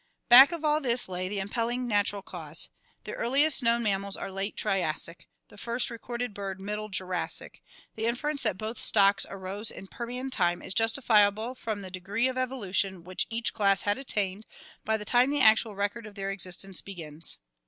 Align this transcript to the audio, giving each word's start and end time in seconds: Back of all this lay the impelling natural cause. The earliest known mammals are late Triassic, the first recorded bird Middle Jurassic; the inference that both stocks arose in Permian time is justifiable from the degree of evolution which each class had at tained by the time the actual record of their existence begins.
Back 0.29 0.51
of 0.51 0.65
all 0.65 0.81
this 0.81 1.07
lay 1.07 1.29
the 1.29 1.37
impelling 1.39 1.85
natural 1.85 2.23
cause. 2.23 2.69
The 3.03 3.13
earliest 3.13 3.61
known 3.61 3.83
mammals 3.83 4.17
are 4.17 4.31
late 4.31 4.57
Triassic, 4.57 5.27
the 5.49 5.59
first 5.59 5.91
recorded 5.91 6.33
bird 6.33 6.59
Middle 6.59 6.89
Jurassic; 6.89 7.61
the 7.95 8.07
inference 8.07 8.41
that 8.41 8.57
both 8.57 8.79
stocks 8.79 9.27
arose 9.29 9.69
in 9.69 9.85
Permian 9.85 10.31
time 10.31 10.63
is 10.63 10.73
justifiable 10.73 11.53
from 11.53 11.81
the 11.81 11.91
degree 11.91 12.27
of 12.27 12.35
evolution 12.35 13.03
which 13.03 13.27
each 13.29 13.53
class 13.53 13.83
had 13.83 13.99
at 13.99 14.07
tained 14.07 14.45
by 14.83 14.97
the 14.97 15.05
time 15.05 15.29
the 15.29 15.39
actual 15.41 15.75
record 15.75 16.07
of 16.07 16.15
their 16.15 16.31
existence 16.31 16.81
begins. 16.81 17.37